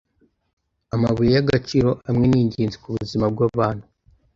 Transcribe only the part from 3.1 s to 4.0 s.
bwabantu.